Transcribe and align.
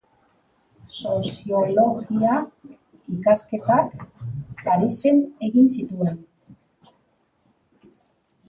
Soziologia 0.99 2.31
ikasketak 3.17 3.93
Parisen 4.63 5.23
egin 5.49 5.71
zituen. 5.77 6.27